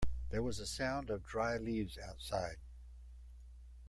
[0.31, 2.57] There was a sound of dry leaves outside.